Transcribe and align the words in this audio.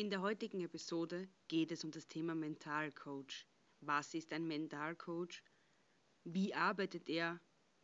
In 0.00 0.08
der 0.08 0.22
heutigen 0.22 0.62
Episode 0.62 1.28
geht 1.46 1.70
es 1.70 1.84
um 1.84 1.90
das 1.90 2.08
Thema 2.08 2.34
Mentalcoach. 2.34 3.46
Was 3.82 4.14
ist 4.14 4.32
ein 4.32 4.46
Mentalcoach? 4.48 5.42
Wie 6.24 6.54
arbeitet 6.54 7.10
er? 7.10 7.38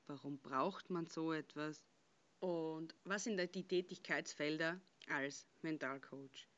Warum 0.06 0.38
braucht 0.38 0.88
man 0.88 1.06
so 1.08 1.34
etwas? 1.34 1.84
Und 2.40 2.94
was 3.04 3.24
sind 3.24 3.38
die 3.54 3.68
Tätigkeitsfelder 3.68 4.80
als 5.08 5.46
Mentalcoach? 5.60 6.48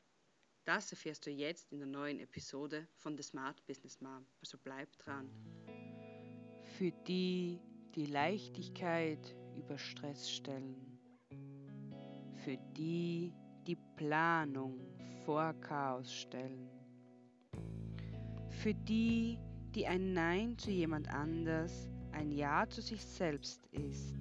Das 0.63 0.91
erfährst 0.91 1.25
du 1.25 1.29
jetzt 1.29 1.73
in 1.73 1.79
der 1.79 1.89
neuen 1.89 2.21
Episode 2.21 2.87
von 2.95 3.17
The 3.17 3.23
Smart 3.23 3.61
Business 3.65 3.99
Mom. 3.99 4.25
Also 4.39 4.57
bleib 4.63 4.97
dran. 4.99 5.29
Für 6.77 6.93
die, 7.05 7.59
die 7.95 8.05
Leichtigkeit 8.05 9.35
über 9.57 9.77
Stress 9.77 10.31
stellen. 10.31 10.97
Für 12.45 12.55
die, 12.77 13.33
die 13.67 13.75
Planung 13.97 14.98
vor 15.29 15.53
Chaos 15.61 16.11
stellen. 16.11 16.67
Für 18.49 18.73
die, 18.73 19.37
die 19.75 19.85
ein 19.85 20.13
Nein 20.13 20.57
zu 20.57 20.71
jemand 20.71 21.07
anders 21.09 21.87
ein 22.13 22.31
Ja 22.31 22.67
zu 22.67 22.81
sich 22.81 23.05
selbst 23.05 23.63
ist. 23.67 24.15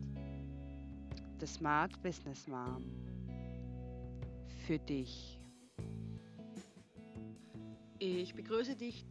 The 1.41 1.46
Smart 1.46 2.02
Business 2.02 2.46
Mom. 2.46 2.84
Für 4.66 4.79
dich. 4.79 5.41
Ich 7.98 8.34
begrüße 8.34 8.77
dich 8.77 9.06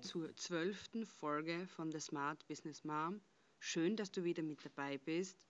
zur 0.00 0.34
zwölften 0.36 1.04
Folge 1.04 1.66
von 1.66 1.92
The 1.92 2.00
Smart 2.00 2.46
Business 2.48 2.84
Mom. 2.84 3.20
Schön, 3.58 3.96
dass 3.96 4.10
du 4.10 4.24
wieder 4.24 4.42
mit 4.42 4.64
dabei 4.64 4.96
bist. 4.96 5.46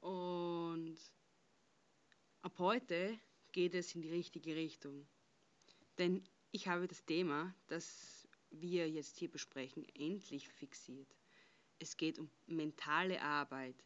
Und 0.00 0.96
ab 2.40 2.58
heute 2.58 3.20
geht 3.52 3.74
es 3.74 3.94
in 3.94 4.02
die 4.02 4.10
richtige 4.10 4.54
Richtung. 4.54 5.06
Denn 5.98 6.24
ich 6.52 6.68
habe 6.68 6.86
das 6.86 7.04
Thema, 7.04 7.54
das 7.68 8.28
wir 8.50 8.88
jetzt 8.88 9.16
hier 9.18 9.30
besprechen, 9.30 9.86
endlich 9.94 10.48
fixiert. 10.48 11.14
Es 11.78 11.96
geht 11.96 12.18
um 12.18 12.30
mentale 12.46 13.22
Arbeit. 13.22 13.84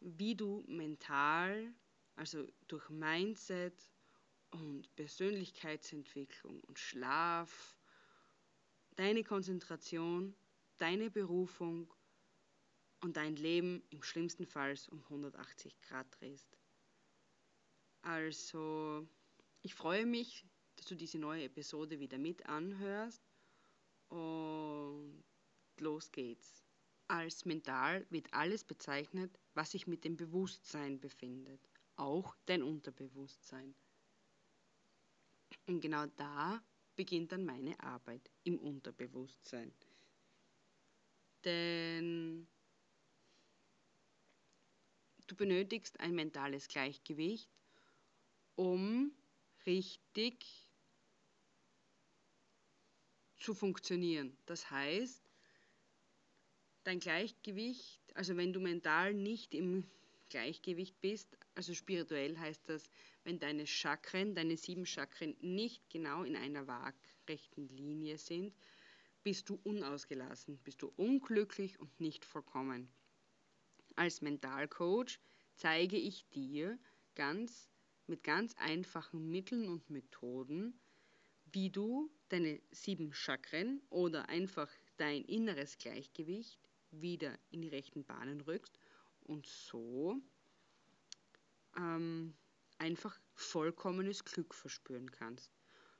Wie 0.00 0.36
du 0.36 0.62
mental, 0.68 1.72
also 2.16 2.46
durch 2.68 2.88
Mindset 2.90 3.90
und 4.50 4.94
Persönlichkeitsentwicklung 4.94 6.60
und 6.60 6.78
Schlaf, 6.78 7.76
deine 8.96 9.24
Konzentration, 9.24 10.34
deine 10.78 11.10
Berufung 11.10 11.92
und 13.00 13.16
dein 13.16 13.36
Leben 13.36 13.82
im 13.90 14.02
schlimmsten 14.02 14.46
Fall 14.46 14.74
um 14.90 15.02
180 15.04 15.80
Grad 15.82 16.06
drehst. 16.20 16.57
Also, 18.08 19.06
ich 19.60 19.74
freue 19.74 20.06
mich, 20.06 20.46
dass 20.76 20.86
du 20.86 20.94
diese 20.94 21.18
neue 21.18 21.44
Episode 21.44 22.00
wieder 22.00 22.16
mit 22.16 22.46
anhörst 22.46 23.22
und 24.08 25.22
los 25.78 26.10
geht's. 26.10 26.64
Als 27.08 27.44
mental 27.44 28.06
wird 28.08 28.32
alles 28.32 28.64
bezeichnet, 28.64 29.38
was 29.52 29.72
sich 29.72 29.86
mit 29.86 30.04
dem 30.04 30.16
Bewusstsein 30.16 30.98
befindet, 30.98 31.60
auch 31.96 32.34
dein 32.46 32.62
Unterbewusstsein. 32.62 33.74
Und 35.66 35.82
genau 35.82 36.06
da 36.06 36.64
beginnt 36.96 37.32
dann 37.32 37.44
meine 37.44 37.78
Arbeit 37.78 38.30
im 38.42 38.58
Unterbewusstsein. 38.58 39.70
Denn 41.44 42.48
du 45.26 45.36
benötigst 45.36 46.00
ein 46.00 46.14
mentales 46.14 46.68
Gleichgewicht, 46.68 47.57
um 48.58 49.12
richtig 49.66 50.44
zu 53.36 53.54
funktionieren. 53.54 54.36
Das 54.46 54.68
heißt, 54.68 55.22
dein 56.82 56.98
Gleichgewicht, 56.98 58.00
also 58.14 58.36
wenn 58.36 58.52
du 58.52 58.58
mental 58.58 59.14
nicht 59.14 59.54
im 59.54 59.88
Gleichgewicht 60.28 61.00
bist, 61.00 61.38
also 61.54 61.72
spirituell 61.72 62.36
heißt 62.36 62.68
das, 62.68 62.90
wenn 63.22 63.38
deine 63.38 63.64
Chakren, 63.64 64.34
deine 64.34 64.56
sieben 64.56 64.86
Chakren 64.86 65.36
nicht 65.40 65.88
genau 65.88 66.24
in 66.24 66.34
einer 66.34 66.66
waagrechten 66.66 67.68
Linie 67.68 68.18
sind, 68.18 68.52
bist 69.22 69.48
du 69.48 69.60
unausgelassen, 69.62 70.58
bist 70.64 70.82
du 70.82 70.92
unglücklich 70.96 71.78
und 71.78 72.00
nicht 72.00 72.24
vollkommen. 72.24 72.90
Als 73.94 74.20
Mentalcoach 74.20 75.20
zeige 75.54 75.96
ich 75.96 76.28
dir 76.30 76.76
ganz 77.14 77.70
mit 78.08 78.24
ganz 78.24 78.54
einfachen 78.56 79.30
Mitteln 79.30 79.68
und 79.68 79.90
Methoden, 79.90 80.78
wie 81.52 81.70
du 81.70 82.10
deine 82.28 82.60
sieben 82.70 83.12
Chakren 83.12 83.80
oder 83.90 84.28
einfach 84.28 84.70
dein 84.96 85.24
inneres 85.24 85.78
Gleichgewicht 85.78 86.60
wieder 86.90 87.38
in 87.50 87.62
die 87.62 87.68
rechten 87.68 88.04
Bahnen 88.04 88.40
rückst 88.40 88.78
und 89.22 89.46
so 89.46 90.20
ähm, 91.76 92.34
einfach 92.78 93.18
vollkommenes 93.34 94.24
Glück 94.24 94.54
verspüren 94.54 95.10
kannst. 95.10 95.52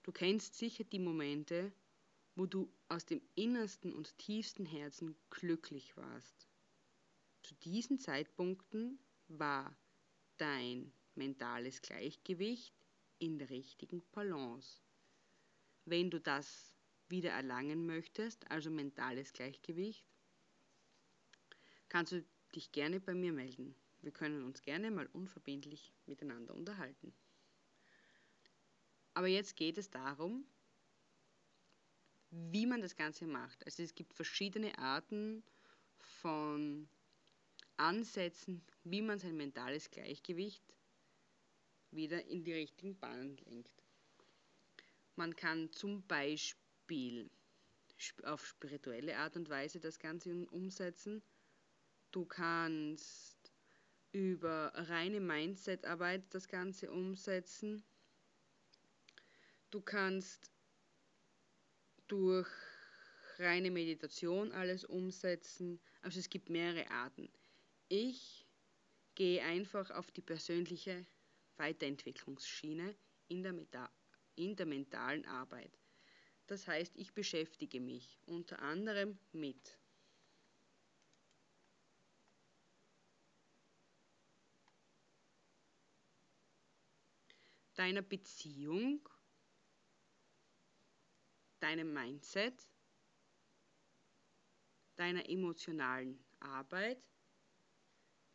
Du 0.02 0.12
kennst 0.12 0.54
sicher 0.54 0.84
die 0.84 0.98
Momente, 0.98 1.72
wo 2.34 2.46
du 2.46 2.72
aus 2.88 3.04
dem 3.04 3.20
innersten 3.34 3.92
und 3.92 4.16
tiefsten 4.18 4.64
Herzen 4.64 5.16
glücklich 5.30 5.96
warst. 5.96 6.48
Zu 7.42 7.54
diesen 7.56 7.98
Zeitpunkten 7.98 8.98
war 9.28 9.76
dein 10.36 10.92
mentales 11.18 11.82
Gleichgewicht 11.82 12.74
in 13.18 13.38
der 13.38 13.50
richtigen 13.50 14.02
Balance. 14.12 14.80
Wenn 15.84 16.10
du 16.10 16.20
das 16.20 16.74
wieder 17.08 17.30
erlangen 17.30 17.86
möchtest, 17.86 18.50
also 18.50 18.70
mentales 18.70 19.32
Gleichgewicht, 19.32 20.06
kannst 21.88 22.12
du 22.12 22.24
dich 22.54 22.72
gerne 22.72 23.00
bei 23.00 23.14
mir 23.14 23.32
melden. 23.32 23.74
Wir 24.00 24.12
können 24.12 24.44
uns 24.44 24.62
gerne 24.62 24.90
mal 24.90 25.06
unverbindlich 25.06 25.92
miteinander 26.06 26.54
unterhalten. 26.54 27.12
Aber 29.14 29.26
jetzt 29.26 29.56
geht 29.56 29.78
es 29.78 29.90
darum, 29.90 30.46
wie 32.30 32.66
man 32.66 32.80
das 32.80 32.94
Ganze 32.94 33.26
macht. 33.26 33.64
Also 33.64 33.82
es 33.82 33.94
gibt 33.94 34.14
verschiedene 34.14 34.78
Arten 34.78 35.42
von 35.98 36.88
Ansätzen, 37.76 38.64
wie 38.84 39.02
man 39.02 39.18
sein 39.18 39.36
mentales 39.36 39.90
Gleichgewicht 39.90 40.62
wieder 41.90 42.24
in 42.26 42.44
die 42.44 42.52
richtigen 42.52 42.98
Bahnen 42.98 43.36
lenkt. 43.46 43.82
Man 45.16 45.34
kann 45.34 45.72
zum 45.72 46.06
Beispiel 46.06 47.30
auf 48.22 48.46
spirituelle 48.46 49.16
Art 49.16 49.36
und 49.36 49.48
Weise 49.48 49.80
das 49.80 49.98
Ganze 49.98 50.46
umsetzen. 50.50 51.22
Du 52.12 52.24
kannst 52.24 53.52
über 54.12 54.72
reine 54.74 55.20
Mindset-Arbeit 55.20 56.22
das 56.30 56.48
Ganze 56.48 56.90
umsetzen. 56.90 57.84
Du 59.70 59.80
kannst 59.80 60.50
durch 62.06 62.48
reine 63.38 63.70
Meditation 63.70 64.52
alles 64.52 64.84
umsetzen. 64.84 65.80
Also 66.00 66.18
es 66.18 66.30
gibt 66.30 66.48
mehrere 66.48 66.90
Arten. 66.90 67.28
Ich 67.88 68.46
gehe 69.14 69.42
einfach 69.42 69.90
auf 69.90 70.10
die 70.10 70.22
persönliche 70.22 71.06
Weiterentwicklungsschiene 71.58 72.96
in 73.28 73.42
der, 73.42 73.54
in 74.36 74.56
der 74.56 74.66
mentalen 74.66 75.26
Arbeit. 75.26 75.78
Das 76.46 76.66
heißt, 76.66 76.96
ich 76.96 77.12
beschäftige 77.12 77.80
mich 77.80 78.18
unter 78.24 78.60
anderem 78.60 79.18
mit 79.32 79.78
deiner 87.74 88.02
Beziehung, 88.02 89.08
deinem 91.60 91.92
Mindset, 91.92 92.68
deiner 94.96 95.28
emotionalen 95.28 96.24
Arbeit, 96.40 97.08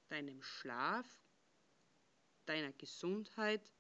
deinem 0.08 0.42
Schlaf, 0.42 1.23
deiner 2.46 2.72
Gesundheit, 2.74 3.72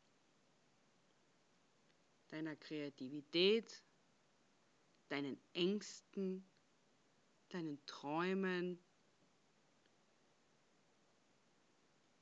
deiner 2.27 2.55
Kreativität, 2.55 3.83
deinen 5.09 5.39
Ängsten, 5.53 6.43
deinen 7.49 7.85
Träumen, 7.85 8.79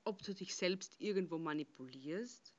ob 0.03 0.21
du 0.23 0.33
dich 0.33 0.55
selbst 0.55 0.99
irgendwo 0.99 1.37
manipulierst 1.37 2.53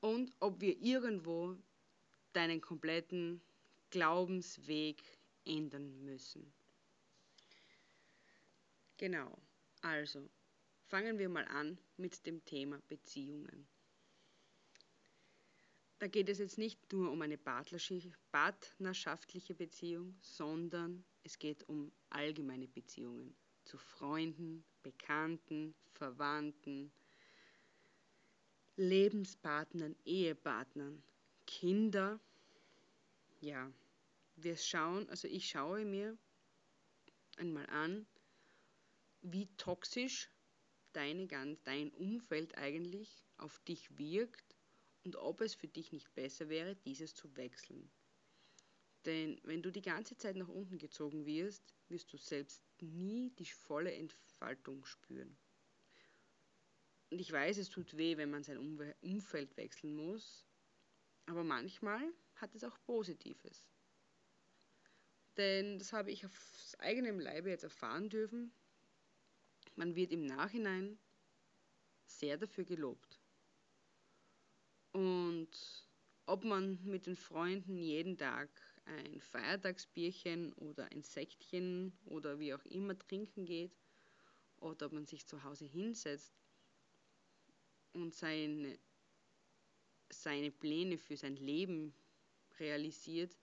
und 0.00 0.34
ob 0.40 0.60
wir 0.60 0.76
irgendwo 0.80 1.56
deinen 2.32 2.60
kompletten 2.60 3.40
Glaubensweg 3.90 5.02
ändern 5.44 6.04
müssen. 6.04 6.52
Genau, 8.96 9.38
also 9.82 10.28
Fangen 10.94 11.18
wir 11.18 11.28
mal 11.28 11.44
an 11.46 11.76
mit 11.96 12.24
dem 12.26 12.44
Thema 12.44 12.80
Beziehungen. 12.88 13.66
Da 15.98 16.06
geht 16.06 16.28
es 16.28 16.38
jetzt 16.38 16.58
nicht 16.58 16.92
nur 16.92 17.10
um 17.10 17.22
eine 17.22 17.38
partnerschaftliche 17.38 19.54
Beziehung, 19.54 20.14
sondern 20.20 21.04
es 21.22 21.38
geht 21.38 21.66
um 21.68 21.90
allgemeine 22.10 22.68
Beziehungen 22.68 23.34
zu 23.64 23.78
Freunden, 23.78 24.64
Bekannten, 24.82 25.74
Verwandten, 25.94 26.92
Lebenspartnern, 28.76 29.96
Ehepartnern, 30.04 31.02
Kinder. 31.46 32.20
Ja, 33.40 33.72
wir 34.36 34.56
schauen, 34.56 35.08
also 35.08 35.28
ich 35.28 35.48
schaue 35.48 35.84
mir 35.84 36.16
einmal 37.38 37.66
an, 37.70 38.06
wie 39.24 39.48
toxisch 39.56 40.30
deine, 40.92 41.26
dein 41.64 41.90
Umfeld 41.92 42.56
eigentlich 42.56 43.24
auf 43.38 43.58
dich 43.60 43.98
wirkt 43.98 44.56
und 45.02 45.16
ob 45.16 45.40
es 45.40 45.54
für 45.54 45.68
dich 45.68 45.92
nicht 45.92 46.14
besser 46.14 46.48
wäre, 46.48 46.76
dieses 46.76 47.14
zu 47.14 47.34
wechseln. 47.36 47.90
Denn 49.06 49.40
wenn 49.42 49.62
du 49.62 49.70
die 49.70 49.82
ganze 49.82 50.16
Zeit 50.16 50.36
nach 50.36 50.48
unten 50.48 50.78
gezogen 50.78 51.26
wirst, 51.26 51.74
wirst 51.88 52.12
du 52.12 52.16
selbst 52.16 52.62
nie 52.80 53.30
die 53.30 53.46
volle 53.46 53.92
Entfaltung 53.92 54.84
spüren. 54.84 55.36
Und 57.10 57.20
ich 57.20 57.30
weiß, 57.30 57.58
es 57.58 57.68
tut 57.68 57.96
weh, 57.96 58.16
wenn 58.16 58.30
man 58.30 58.42
sein 58.42 58.58
Umfeld 59.02 59.56
wechseln 59.56 59.94
muss, 59.94 60.46
aber 61.26 61.44
manchmal 61.44 62.12
hat 62.36 62.54
es 62.54 62.64
auch 62.64 62.78
Positives. 62.84 63.68
Denn 65.36 65.78
das 65.78 65.92
habe 65.92 66.10
ich 66.10 66.24
auf 66.24 66.74
eigenem 66.78 67.20
Leibe 67.20 67.50
jetzt 67.50 67.64
erfahren 67.64 68.08
dürfen. 68.08 68.52
Man 69.76 69.94
wird 69.96 70.12
im 70.12 70.26
Nachhinein 70.26 70.98
sehr 72.06 72.36
dafür 72.36 72.64
gelobt. 72.64 73.20
Und 74.92 75.50
ob 76.26 76.44
man 76.44 76.78
mit 76.84 77.06
den 77.06 77.16
Freunden 77.16 77.82
jeden 77.82 78.16
Tag 78.16 78.48
ein 78.84 79.20
Feiertagsbierchen 79.20 80.52
oder 80.54 80.84
ein 80.92 81.02
Sektchen 81.02 81.98
oder 82.04 82.38
wie 82.38 82.54
auch 82.54 82.64
immer 82.64 82.96
trinken 82.98 83.44
geht 83.44 83.76
oder 84.58 84.86
ob 84.86 84.92
man 84.92 85.06
sich 85.06 85.26
zu 85.26 85.42
Hause 85.42 85.64
hinsetzt 85.64 86.32
und 87.92 88.14
seine, 88.14 88.78
seine 90.10 90.50
Pläne 90.50 90.98
für 90.98 91.16
sein 91.16 91.36
Leben 91.36 91.94
realisiert, 92.58 93.36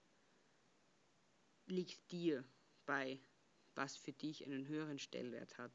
liegt 1.66 2.12
dir 2.12 2.44
bei, 2.86 3.20
was 3.76 3.98
für 3.98 4.14
dich 4.14 4.46
einen 4.46 4.68
höheren 4.68 5.00
Stellwert 5.00 5.58
hat. 5.58 5.72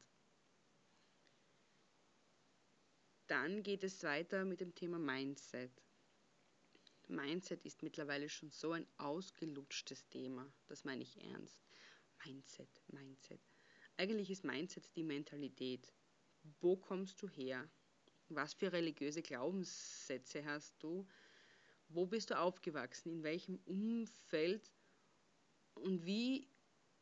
Dann 3.27 3.63
geht 3.63 3.83
es 3.83 4.03
weiter 4.03 4.45
mit 4.45 4.61
dem 4.61 4.73
Thema 4.73 4.97
Mindset. 4.97 5.71
Mindset 7.07 7.65
ist 7.65 7.83
mittlerweile 7.83 8.29
schon 8.29 8.51
so 8.51 8.71
ein 8.71 8.87
ausgelutschtes 8.97 10.07
Thema, 10.09 10.51
das 10.67 10.83
meine 10.83 11.03
ich 11.03 11.21
ernst. 11.21 11.61
Mindset, 12.25 12.69
Mindset. 12.87 13.41
Eigentlich 13.97 14.29
ist 14.29 14.43
Mindset 14.43 14.95
die 14.95 15.03
Mentalität. 15.03 15.93
Wo 16.59 16.75
kommst 16.75 17.21
du 17.21 17.27
her? 17.27 17.69
Was 18.29 18.53
für 18.53 18.71
religiöse 18.71 19.21
Glaubenssätze 19.21 20.43
hast 20.45 20.75
du? 20.79 21.07
Wo 21.89 22.05
bist 22.05 22.29
du 22.29 22.37
aufgewachsen? 22.37 23.09
In 23.09 23.23
welchem 23.23 23.59
Umfeld? 23.65 24.71
Und 25.75 26.05
wie 26.05 26.49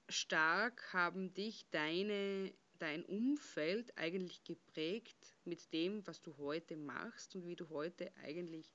stark 0.09 0.93
haben 0.93 1.33
dich 1.33 1.67
deine, 1.71 2.53
dein 2.79 3.05
Umfeld 3.05 3.97
eigentlich 3.97 4.43
geprägt 4.43 5.35
mit 5.45 5.71
dem, 5.73 6.05
was 6.07 6.21
du 6.21 6.37
heute 6.37 6.75
machst 6.75 7.35
und 7.35 7.45
wie 7.45 7.55
du 7.55 7.69
heute 7.69 8.11
eigentlich 8.17 8.71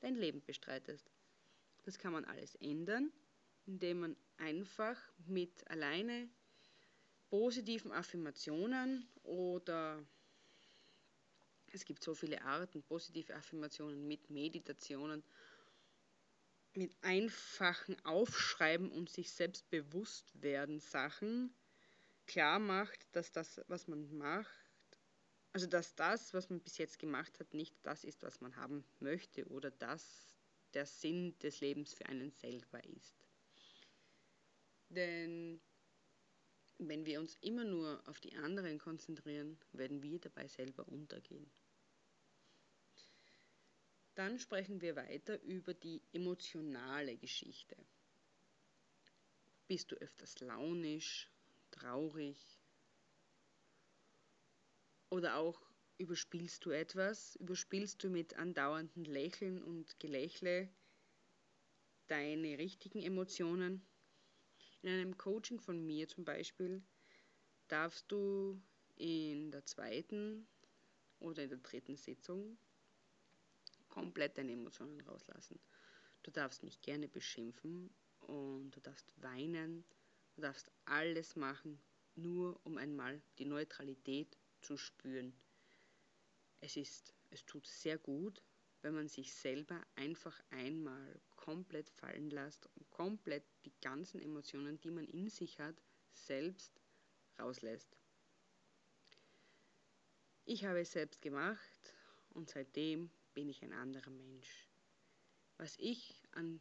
dein 0.00 0.16
Leben 0.16 0.42
bestreitest. 0.44 1.10
Das 1.84 1.98
kann 1.98 2.12
man 2.12 2.24
alles 2.24 2.54
ändern, 2.56 3.12
indem 3.66 4.00
man 4.00 4.16
einfach 4.38 5.00
mit 5.26 5.66
alleine 5.68 6.28
positiven 7.30 7.92
Affirmationen 7.92 9.08
oder 9.22 10.04
es 11.72 11.84
gibt 11.84 12.02
so 12.04 12.14
viele 12.14 12.42
Arten, 12.42 12.82
positive 12.82 13.34
Affirmationen 13.34 14.06
mit 14.06 14.30
Meditationen, 14.30 15.24
mit 16.74 16.92
einfachen 17.02 17.96
Aufschreiben 18.04 18.90
und 18.90 19.10
sich 19.10 19.30
selbst 19.30 19.68
bewusst 19.70 20.30
werden 20.40 20.80
Sachen 20.80 21.52
klar 22.26 22.58
macht, 22.58 23.06
dass 23.12 23.32
das, 23.32 23.60
was 23.68 23.88
man 23.88 24.16
macht, 24.16 24.48
also 25.52 25.66
dass 25.66 25.94
das, 25.94 26.34
was 26.34 26.50
man 26.50 26.60
bis 26.60 26.78
jetzt 26.78 26.98
gemacht 26.98 27.38
hat, 27.38 27.54
nicht 27.54 27.76
das 27.84 28.04
ist, 28.04 28.22
was 28.22 28.40
man 28.40 28.56
haben 28.56 28.84
möchte 28.98 29.46
oder 29.48 29.70
das 29.70 30.34
der 30.74 30.86
Sinn 30.86 31.38
des 31.38 31.60
Lebens 31.60 31.94
für 31.94 32.06
einen 32.06 32.32
selber 32.32 32.82
ist. 32.84 33.14
Denn 34.88 35.60
wenn 36.78 37.06
wir 37.06 37.20
uns 37.20 37.36
immer 37.40 37.64
nur 37.64 38.02
auf 38.08 38.20
die 38.20 38.34
anderen 38.34 38.78
konzentrieren, 38.78 39.58
werden 39.72 40.02
wir 40.02 40.18
dabei 40.18 40.48
selber 40.48 40.86
untergehen. 40.88 41.50
Dann 44.14 44.38
sprechen 44.38 44.80
wir 44.80 44.96
weiter 44.96 45.40
über 45.42 45.74
die 45.74 46.02
emotionale 46.12 47.16
Geschichte. 47.16 47.76
Bist 49.66 49.90
du 49.90 49.96
öfters 49.96 50.38
launisch, 50.40 51.30
traurig, 51.74 52.38
oder 55.10 55.36
auch 55.36 55.60
überspielst 55.98 56.64
du 56.64 56.70
etwas, 56.70 57.36
überspielst 57.36 58.02
du 58.02 58.10
mit 58.10 58.34
andauerndem 58.34 59.04
Lächeln 59.04 59.62
und 59.62 59.98
Gelächle 60.00 60.68
deine 62.08 62.58
richtigen 62.58 63.00
Emotionen. 63.00 63.86
In 64.82 64.90
einem 64.90 65.16
Coaching 65.16 65.60
von 65.60 65.86
mir 65.86 66.08
zum 66.08 66.24
Beispiel 66.24 66.82
darfst 67.68 68.10
du 68.10 68.60
in 68.96 69.50
der 69.50 69.64
zweiten 69.64 70.46
oder 71.20 71.44
in 71.44 71.50
der 71.50 71.58
dritten 71.58 71.96
Sitzung 71.96 72.58
komplett 73.88 74.36
deine 74.36 74.52
Emotionen 74.52 75.00
rauslassen. 75.02 75.60
Du 76.24 76.30
darfst 76.30 76.64
mich 76.64 76.80
gerne 76.82 77.08
beschimpfen 77.08 77.94
und 78.20 78.72
du 78.72 78.80
darfst 78.80 79.12
weinen, 79.22 79.84
du 80.34 80.42
darfst 80.42 80.70
alles 80.84 81.36
machen, 81.36 81.80
nur 82.14 82.60
um 82.64 82.78
einmal 82.78 83.22
die 83.38 83.44
Neutralität 83.44 84.36
zu 84.60 84.76
spüren. 84.76 85.34
Es 86.60 86.76
ist, 86.76 87.14
es 87.30 87.44
tut 87.44 87.66
sehr 87.66 87.98
gut, 87.98 88.42
wenn 88.82 88.94
man 88.94 89.08
sich 89.08 89.32
selber 89.34 89.80
einfach 89.96 90.38
einmal 90.50 91.20
komplett 91.36 91.88
fallen 91.90 92.30
lässt 92.30 92.68
und 92.76 92.90
komplett 92.90 93.44
die 93.64 93.72
ganzen 93.80 94.20
Emotionen, 94.20 94.80
die 94.80 94.90
man 94.90 95.06
in 95.06 95.28
sich 95.28 95.58
hat, 95.58 95.76
selbst 96.12 96.80
rauslässt. 97.38 97.96
Ich 100.44 100.64
habe 100.64 100.80
es 100.80 100.92
selbst 100.92 101.22
gemacht 101.22 101.94
und 102.30 102.50
seitdem 102.50 103.10
bin 103.32 103.48
ich 103.48 103.62
ein 103.62 103.72
anderer 103.72 104.10
Mensch. 104.10 104.68
Was 105.56 105.76
ich 105.78 106.22
an 106.32 106.60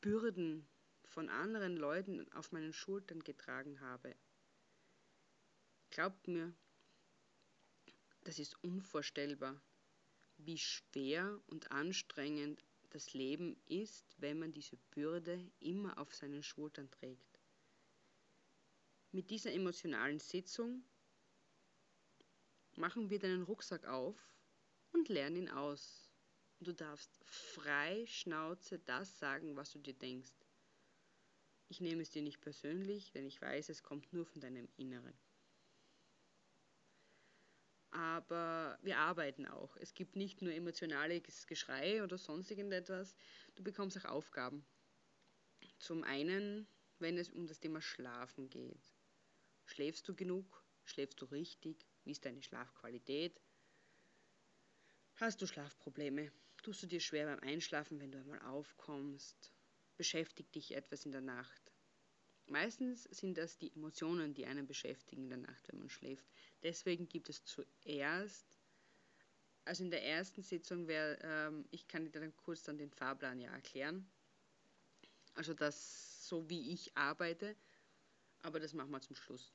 Bürden 0.00 0.66
von 1.10 1.28
anderen 1.28 1.76
Leuten 1.76 2.32
auf 2.32 2.52
meinen 2.52 2.72
Schultern 2.72 3.20
getragen 3.24 3.80
habe, 3.80 4.14
glaubt 5.90 6.28
mir, 6.28 6.54
das 8.22 8.38
ist 8.38 8.62
unvorstellbar, 8.62 9.60
wie 10.38 10.56
schwer 10.58 11.40
und 11.48 11.72
anstrengend 11.72 12.64
das 12.90 13.12
Leben 13.12 13.60
ist, 13.66 14.14
wenn 14.18 14.38
man 14.38 14.52
diese 14.52 14.76
Bürde 14.92 15.50
immer 15.58 15.98
auf 15.98 16.14
seinen 16.14 16.42
Schultern 16.44 16.90
trägt. 16.90 17.40
Mit 19.10 19.30
dieser 19.30 19.52
emotionalen 19.52 20.20
Sitzung 20.20 20.84
machen 22.76 23.10
wir 23.10 23.18
deinen 23.18 23.42
Rucksack 23.42 23.84
auf 23.86 24.16
und 24.92 25.08
lernen 25.08 25.36
ihn 25.36 25.48
aus. 25.48 26.08
Du 26.60 26.72
darfst 26.72 27.18
frei 27.24 28.06
Schnauze 28.06 28.78
das 28.78 29.18
sagen, 29.18 29.56
was 29.56 29.72
du 29.72 29.80
dir 29.80 29.94
denkst. 29.94 30.39
Ich 31.70 31.80
nehme 31.80 32.02
es 32.02 32.10
dir 32.10 32.20
nicht 32.20 32.42
persönlich, 32.42 33.10
denn 33.12 33.24
ich 33.26 33.40
weiß, 33.40 33.70
es 33.70 33.82
kommt 33.82 34.12
nur 34.12 34.26
von 34.26 34.42
deinem 34.42 34.68
Inneren 34.76 35.18
aber 37.90 38.78
wir 38.82 38.98
arbeiten 38.98 39.46
auch. 39.46 39.76
Es 39.76 39.94
gibt 39.94 40.16
nicht 40.16 40.42
nur 40.42 40.52
emotionales 40.52 41.46
Geschrei 41.46 42.02
oder 42.02 42.18
sonst 42.18 42.50
irgendetwas, 42.50 43.14
du 43.56 43.62
bekommst 43.62 43.98
auch 43.98 44.10
Aufgaben. 44.10 44.64
Zum 45.78 46.04
einen, 46.04 46.68
wenn 46.98 47.18
es 47.18 47.30
um 47.30 47.46
das 47.46 47.60
Thema 47.60 47.80
Schlafen 47.80 48.48
geht. 48.48 48.94
Schläfst 49.66 50.08
du 50.08 50.14
genug? 50.14 50.64
Schläfst 50.84 51.20
du 51.20 51.26
richtig? 51.26 51.86
Wie 52.04 52.12
ist 52.12 52.24
deine 52.24 52.42
Schlafqualität? 52.42 53.40
Hast 55.16 55.42
du 55.42 55.46
Schlafprobleme? 55.46 56.32
Tust 56.62 56.82
du 56.82 56.86
dir 56.86 57.00
schwer 57.00 57.26
beim 57.26 57.40
Einschlafen, 57.40 58.00
wenn 58.00 58.12
du 58.12 58.18
einmal 58.18 58.40
aufkommst? 58.42 59.52
Beschäftigt 60.00 60.54
dich 60.54 60.74
etwas 60.74 61.04
in 61.04 61.12
der 61.12 61.20
Nacht? 61.20 61.74
Meistens 62.46 63.02
sind 63.02 63.36
das 63.36 63.58
die 63.58 63.70
Emotionen, 63.74 64.32
die 64.32 64.46
einen 64.46 64.66
beschäftigen 64.66 65.24
in 65.24 65.28
der 65.28 65.36
Nacht, 65.36 65.68
wenn 65.68 65.78
man 65.78 65.90
schläft. 65.90 66.24
Deswegen 66.62 67.06
gibt 67.06 67.28
es 67.28 67.44
zuerst, 67.44 68.56
also 69.66 69.84
in 69.84 69.90
der 69.90 70.02
ersten 70.02 70.40
Sitzung 70.40 70.88
wäre, 70.88 71.18
ähm, 71.22 71.66
ich 71.70 71.86
kann 71.86 72.06
dir 72.06 72.18
dann 72.18 72.34
kurz 72.34 72.62
dann 72.62 72.78
den 72.78 72.90
Fahrplan 72.90 73.40
ja 73.40 73.50
erklären. 73.52 74.10
Also 75.34 75.52
das 75.52 76.26
so 76.26 76.48
wie 76.48 76.72
ich 76.72 76.96
arbeite, 76.96 77.54
aber 78.40 78.58
das 78.58 78.72
machen 78.72 78.92
wir 78.92 79.02
zum 79.02 79.16
Schluss. 79.16 79.52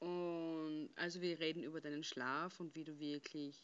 Und 0.00 0.90
also 0.96 1.20
wir 1.20 1.38
reden 1.38 1.62
über 1.62 1.80
deinen 1.80 2.02
Schlaf 2.02 2.58
und 2.58 2.74
wie 2.74 2.82
du 2.82 2.98
wirklich 2.98 3.56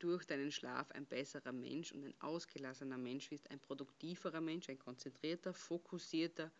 durch 0.00 0.26
deinen 0.26 0.50
Schlaf 0.50 0.90
ein 0.92 1.06
besserer 1.06 1.52
Mensch 1.52 1.92
und 1.92 2.04
ein 2.04 2.20
ausgelassener 2.20 2.98
Mensch 2.98 3.30
wirst, 3.30 3.50
ein 3.50 3.60
produktiverer 3.60 4.40
Mensch, 4.40 4.68
ein 4.68 4.78
konzentrierter, 4.78 5.54
fokussierter. 5.54 6.50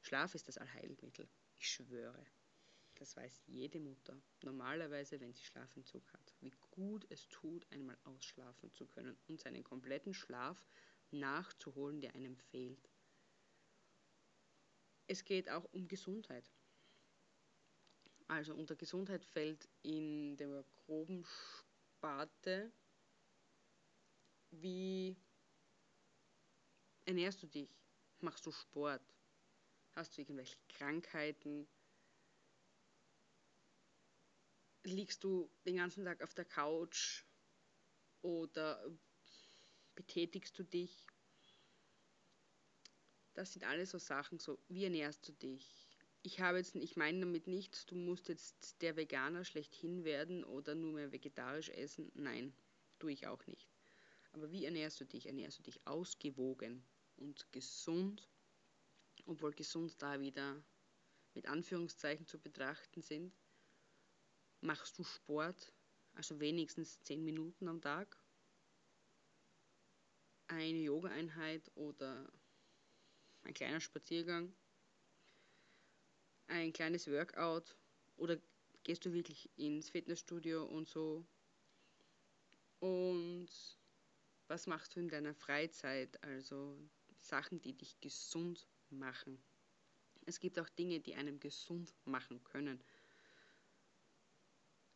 Schlaf 0.00 0.34
ist 0.34 0.46
das 0.46 0.58
Allheilmittel. 0.58 1.28
Ich 1.58 1.68
schwöre. 1.70 2.24
Das 2.94 3.16
weiß 3.16 3.42
jede 3.46 3.80
Mutter. 3.80 4.20
Normalerweise, 4.42 5.20
wenn 5.20 5.32
sie 5.32 5.44
Schlafentzug 5.44 6.02
hat, 6.12 6.34
wie 6.40 6.52
gut 6.70 7.06
es 7.10 7.28
tut, 7.28 7.66
einmal 7.70 7.96
ausschlafen 8.04 8.72
zu 8.72 8.86
können 8.86 9.16
und 9.28 9.40
seinen 9.40 9.64
kompletten 9.64 10.14
Schlaf 10.14 10.64
nachzuholen, 11.10 12.00
der 12.00 12.14
einem 12.14 12.36
fehlt. 12.36 12.90
Es 15.06 15.24
geht 15.24 15.48
auch 15.48 15.64
um 15.72 15.88
Gesundheit. 15.88 16.50
Also 18.26 18.54
unter 18.54 18.76
Gesundheit 18.76 19.24
fällt 19.24 19.68
in 19.82 20.36
der 20.36 20.64
groben 20.84 21.24
Sparte, 21.98 22.70
wie 24.52 25.16
ernährst 27.06 27.42
du 27.42 27.48
dich? 27.48 27.76
Machst 28.20 28.46
du 28.46 28.52
Sport? 28.52 29.02
Hast 29.96 30.16
du 30.16 30.20
irgendwelche 30.20 30.58
Krankheiten? 30.68 31.68
Liegst 34.84 35.24
du 35.24 35.50
den 35.66 35.78
ganzen 35.78 36.04
Tag 36.04 36.22
auf 36.22 36.34
der 36.34 36.44
Couch 36.44 37.24
oder 38.22 38.88
betätigst 39.96 40.56
du 40.56 40.62
dich? 40.62 41.04
Das 43.34 43.52
sind 43.52 43.64
alles 43.64 43.90
so 43.90 43.98
Sachen, 43.98 44.38
so 44.38 44.62
wie 44.68 44.84
ernährst 44.84 45.26
du 45.26 45.32
dich? 45.32 45.87
Ich 46.22 46.40
habe 46.40 46.58
jetzt, 46.58 46.74
ich 46.74 46.96
meine 46.96 47.20
damit 47.20 47.46
nicht, 47.46 47.90
du 47.90 47.94
musst 47.94 48.28
jetzt 48.28 48.82
der 48.82 48.96
Veganer 48.96 49.44
schlechthin 49.44 50.04
werden 50.04 50.44
oder 50.44 50.74
nur 50.74 50.92
mehr 50.92 51.12
vegetarisch 51.12 51.68
essen. 51.70 52.10
Nein, 52.14 52.52
tue 52.98 53.12
ich 53.12 53.26
auch 53.26 53.46
nicht. 53.46 53.68
Aber 54.32 54.50
wie 54.50 54.64
ernährst 54.64 55.00
du 55.00 55.04
dich? 55.04 55.26
Ernährst 55.26 55.58
du 55.58 55.62
dich 55.62 55.86
ausgewogen 55.86 56.84
und 57.16 57.50
gesund, 57.52 58.28
obwohl 59.26 59.52
gesund 59.52 60.00
da 60.02 60.20
wieder 60.20 60.62
mit 61.34 61.46
Anführungszeichen 61.46 62.26
zu 62.26 62.38
betrachten 62.38 63.00
sind? 63.00 63.32
Machst 64.60 64.98
du 64.98 65.04
Sport, 65.04 65.72
also 66.14 66.40
wenigstens 66.40 67.00
10 67.02 67.24
Minuten 67.24 67.68
am 67.68 67.80
Tag? 67.80 68.18
Eine 70.48 70.78
Yoga-Einheit 70.78 71.70
oder 71.74 72.30
ein 73.44 73.54
kleiner 73.54 73.80
Spaziergang? 73.80 74.52
Ein 76.48 76.72
kleines 76.72 77.06
Workout 77.10 77.76
oder 78.16 78.38
gehst 78.82 79.04
du 79.04 79.12
wirklich 79.12 79.50
ins 79.56 79.90
Fitnessstudio 79.90 80.64
und 80.64 80.88
so? 80.88 81.24
Und 82.80 83.48
was 84.46 84.66
machst 84.66 84.96
du 84.96 85.00
in 85.00 85.08
deiner 85.08 85.34
Freizeit? 85.34 86.22
Also 86.22 86.78
Sachen, 87.18 87.60
die 87.60 87.74
dich 87.74 88.00
gesund 88.00 88.66
machen. 88.90 89.42
Es 90.26 90.40
gibt 90.40 90.58
auch 90.58 90.68
Dinge, 90.68 91.00
die 91.00 91.14
einem 91.14 91.38
gesund 91.40 91.94
machen 92.04 92.42
können. 92.44 92.82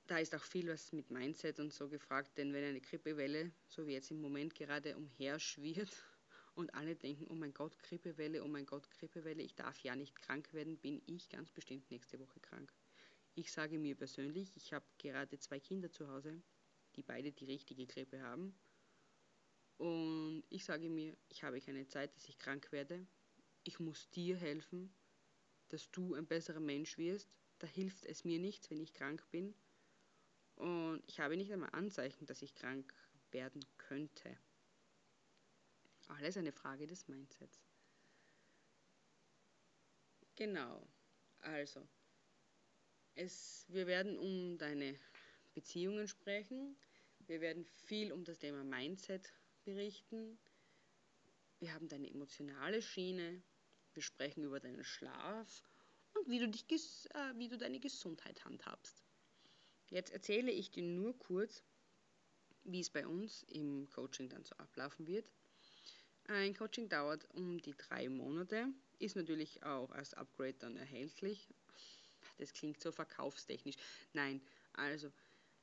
Da 0.06 0.18
ist 0.18 0.34
auch 0.34 0.42
viel 0.42 0.68
was 0.68 0.92
mit 0.92 1.10
Mindset 1.10 1.58
und 1.60 1.72
so 1.72 1.88
gefragt, 1.88 2.36
denn 2.36 2.52
wenn 2.52 2.64
eine 2.64 2.80
Grippewelle, 2.80 3.52
so 3.68 3.86
wie 3.86 3.92
jetzt 3.92 4.10
im 4.10 4.20
Moment 4.20 4.54
gerade 4.54 4.96
umherschwirrt, 4.96 5.90
und 6.54 6.74
alle 6.74 6.96
denken, 6.96 7.26
oh 7.28 7.34
mein 7.34 7.54
Gott, 7.54 7.78
Grippewelle, 7.78 8.42
oh 8.44 8.48
mein 8.48 8.66
Gott, 8.66 8.90
Grippewelle, 8.90 9.42
ich 9.42 9.54
darf 9.54 9.78
ja 9.80 9.96
nicht 9.96 10.14
krank 10.14 10.52
werden, 10.52 10.76
bin 10.78 11.02
ich 11.06 11.28
ganz 11.28 11.50
bestimmt 11.50 11.90
nächste 11.90 12.18
Woche 12.18 12.40
krank. 12.40 12.72
Ich 13.34 13.50
sage 13.50 13.78
mir 13.78 13.96
persönlich, 13.96 14.54
ich 14.56 14.72
habe 14.72 14.84
gerade 14.98 15.38
zwei 15.38 15.58
Kinder 15.58 15.90
zu 15.90 16.08
Hause, 16.08 16.42
die 16.96 17.02
beide 17.02 17.32
die 17.32 17.46
richtige 17.46 17.86
Grippe 17.86 18.20
haben. 18.20 18.54
Und 19.78 20.44
ich 20.50 20.64
sage 20.64 20.88
mir, 20.90 21.16
ich 21.28 21.42
habe 21.42 21.60
keine 21.60 21.86
Zeit, 21.88 22.14
dass 22.14 22.28
ich 22.28 22.38
krank 22.38 22.70
werde. 22.72 23.06
Ich 23.64 23.80
muss 23.80 24.10
dir 24.10 24.36
helfen, 24.36 24.94
dass 25.70 25.90
du 25.90 26.14
ein 26.14 26.26
besserer 26.26 26.60
Mensch 26.60 26.98
wirst. 26.98 27.30
Da 27.58 27.66
hilft 27.66 28.04
es 28.04 28.24
mir 28.24 28.38
nichts, 28.38 28.70
wenn 28.70 28.80
ich 28.80 28.92
krank 28.92 29.24
bin. 29.30 29.54
Und 30.56 31.02
ich 31.06 31.20
habe 31.20 31.36
nicht 31.36 31.52
einmal 31.52 31.70
Anzeichen, 31.72 32.26
dass 32.26 32.42
ich 32.42 32.54
krank 32.54 32.94
werden 33.30 33.64
könnte. 33.78 34.36
Alles 36.12 36.36
eine 36.36 36.52
Frage 36.52 36.86
des 36.86 37.08
Mindsets. 37.08 37.60
Genau. 40.34 40.86
Also, 41.40 41.86
es, 43.14 43.66
wir 43.68 43.86
werden 43.86 44.18
um 44.18 44.58
deine 44.58 44.98
Beziehungen 45.54 46.08
sprechen. 46.08 46.76
Wir 47.26 47.40
werden 47.40 47.64
viel 47.64 48.12
um 48.12 48.24
das 48.24 48.38
Thema 48.38 48.64
Mindset 48.64 49.32
berichten. 49.64 50.38
Wir 51.60 51.72
haben 51.74 51.88
deine 51.88 52.10
emotionale 52.10 52.82
Schiene. 52.82 53.42
Wir 53.94 54.02
sprechen 54.02 54.44
über 54.44 54.58
deinen 54.60 54.84
Schlaf 54.84 55.62
und 56.14 56.28
wie 56.28 56.38
du, 56.38 56.48
dich, 56.48 57.08
äh, 57.14 57.38
wie 57.38 57.48
du 57.48 57.58
deine 57.58 57.78
Gesundheit 57.78 58.44
handhabst. 58.44 59.02
Jetzt 59.90 60.10
erzähle 60.10 60.50
ich 60.50 60.70
dir 60.70 60.82
nur 60.82 61.18
kurz, 61.18 61.62
wie 62.64 62.80
es 62.80 62.90
bei 62.90 63.06
uns 63.06 63.42
im 63.44 63.88
Coaching 63.90 64.28
dann 64.28 64.44
so 64.44 64.54
ablaufen 64.56 65.06
wird. 65.06 65.30
Ein 66.28 66.54
Coaching 66.54 66.88
dauert 66.88 67.28
um 67.34 67.58
die 67.60 67.76
drei 67.76 68.08
Monate, 68.08 68.68
ist 68.98 69.16
natürlich 69.16 69.62
auch 69.64 69.90
als 69.90 70.14
Upgrade 70.14 70.54
dann 70.54 70.76
erhältlich. 70.76 71.48
Das 72.38 72.52
klingt 72.52 72.80
so 72.80 72.92
verkaufstechnisch. 72.92 73.76
Nein, 74.12 74.40
also 74.72 75.12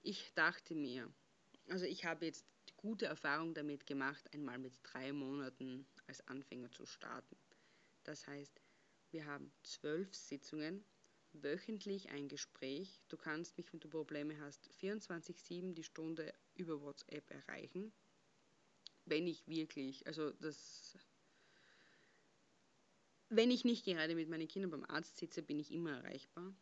ich 0.02 0.34
dachte 0.34 0.76
mir, 0.76 1.12
also 1.70 1.86
ich 1.86 2.04
habe 2.04 2.26
jetzt 2.26 2.46
gute 2.76 3.06
Erfahrung 3.06 3.54
damit 3.54 3.86
gemacht, 3.88 4.34
einmal 4.34 4.58
mit 4.60 4.74
drei 4.84 5.14
Monaten 5.14 5.88
als 6.08 6.28
Anfänger 6.28 6.72
zu 6.72 6.86
starten. 6.86 7.38
Das 8.04 8.28
heißt, 8.28 8.62
wir 9.12 9.26
haben 9.26 9.52
zwölf 9.64 10.14
Sitzungen, 10.14 10.84
wöchentlich 11.32 12.10
ein 12.10 12.28
Gespräch. 12.28 13.02
Du 13.08 13.18
kannst 13.18 13.58
mich, 13.58 13.72
wenn 13.72 13.80
du 13.80 13.90
Probleme 13.90 14.40
hast, 14.40 14.70
24-7 14.82 15.74
die 15.74 15.84
Stunde 15.84 16.34
über 16.56 16.82
WhatsApp 16.82 17.30
erreichen 17.32 17.94
wenn 19.10 19.28
ich 19.28 19.48
wirklich, 19.48 20.06
also 20.08 20.32
das, 20.32 20.98
wenn 23.30 23.52
ich 23.52 23.66
nicht 23.66 23.86
gerade 23.86 24.16
mit 24.16 24.30
meinen 24.30 24.48
Kindern 24.48 24.72
beim 24.72 24.86
Arzt 24.86 25.18
sitze, 25.18 25.44
bin 25.44 25.60
ich 25.60 25.72
immer 25.72 25.92
erreichbar. 25.92 26.54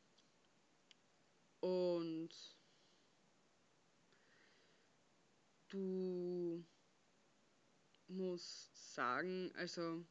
Und 1.59 2.29
du 5.69 6.63
musst 8.07 8.93
sagen, 8.93 9.51
also, 9.55 10.05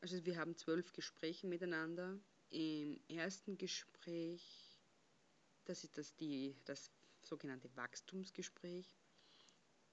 also 0.00 0.24
wir 0.24 0.36
haben 0.36 0.56
zwölf 0.56 0.92
Gespräche 0.92 1.46
miteinander. 1.46 2.18
Im 2.50 3.00
ersten 3.08 3.56
Gespräch, 3.56 4.78
das 5.64 5.84
ist 5.84 5.96
das, 5.96 6.14
die, 6.16 6.56
das 6.64 6.90
sogenannte 7.22 7.74
Wachstumsgespräch, 7.76 8.86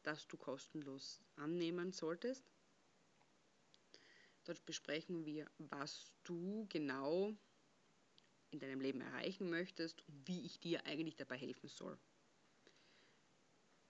das 0.10 0.28
du 0.28 0.38
kostenlos 0.38 1.22
annehmen 1.36 1.92
solltest. 1.92 2.44
Dort 4.44 4.66
besprechen 4.66 5.24
wir, 5.24 5.46
was 5.60 6.12
du 6.24 6.66
genau 6.68 7.36
in 8.50 8.60
deinem 8.60 8.82
Leben 8.82 9.02
erreichen 9.02 9.52
möchtest 9.52 10.02
und 10.08 10.28
wie 10.28 10.48
ich 10.48 10.60
dir 10.60 10.84
eigentlich 10.88 11.16
dabei 11.16 11.38
helfen 11.38 11.70
soll. 11.70 11.96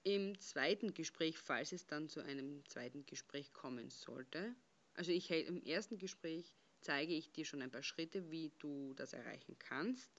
Im 0.04 0.38
zweiten 0.42 0.94
Gespräch, 0.94 1.38
falls 1.38 1.72
es 1.72 1.88
dann 1.88 2.10
zu 2.10 2.20
einem 2.20 2.66
zweiten 2.66 3.06
Gespräch 3.06 3.54
kommen 3.54 3.90
sollte, 3.90 4.54
also 4.96 5.14
ich 5.14 5.32
im 5.32 5.64
ersten 5.64 5.98
Gespräch 5.98 6.54
zeige 6.82 7.14
ich 7.14 7.32
dir 7.32 7.46
schon 7.46 7.62
ein 7.62 7.72
paar 7.72 7.84
Schritte, 7.84 8.30
wie 8.30 8.52
du 8.60 8.94
das 8.96 9.14
erreichen 9.14 9.58
kannst 9.58 10.19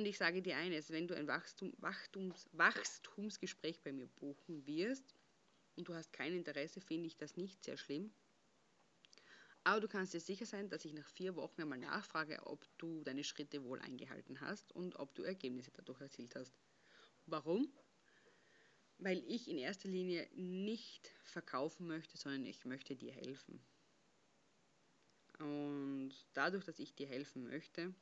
und 0.00 0.06
ich 0.06 0.16
sage 0.16 0.40
dir 0.40 0.56
eines, 0.56 0.90
wenn 0.90 1.06
du 1.06 1.14
ein 1.14 1.26
Wachstum, 1.26 1.74
Wachstums, 1.76 2.48
Wachstumsgespräch 2.52 3.82
bei 3.82 3.92
mir 3.92 4.06
buchen 4.06 4.66
wirst 4.66 5.14
und 5.76 5.86
du 5.86 5.94
hast 5.94 6.10
kein 6.14 6.32
Interesse, 6.34 6.80
finde 6.80 7.06
ich 7.06 7.18
das 7.18 7.36
nicht 7.36 7.62
sehr 7.62 7.76
schlimm. 7.76 8.10
Aber 9.62 9.78
du 9.78 9.88
kannst 9.88 10.14
dir 10.14 10.20
sicher 10.20 10.46
sein, 10.46 10.70
dass 10.70 10.86
ich 10.86 10.94
nach 10.94 11.06
vier 11.10 11.36
Wochen 11.36 11.60
einmal 11.60 11.78
nachfrage, 11.78 12.46
ob 12.46 12.66
du 12.78 13.04
deine 13.04 13.24
Schritte 13.24 13.62
wohl 13.62 13.78
eingehalten 13.78 14.40
hast 14.40 14.72
und 14.72 14.96
ob 14.98 15.14
du 15.14 15.22
Ergebnisse 15.22 15.70
dadurch 15.70 16.00
erzielt 16.00 16.34
hast. 16.34 16.54
Warum? 17.26 17.70
Weil 18.96 19.22
ich 19.28 19.50
in 19.50 19.58
erster 19.58 19.90
Linie 19.90 20.26
nicht 20.34 21.12
verkaufen 21.24 21.86
möchte, 21.86 22.16
sondern 22.16 22.46
ich 22.46 22.64
möchte 22.64 22.96
dir 22.96 23.12
helfen. 23.12 23.62
Und 25.38 26.14
dadurch, 26.32 26.64
dass 26.64 26.78
ich 26.78 26.94
dir 26.94 27.06
helfen 27.06 27.44
möchte, 27.44 27.94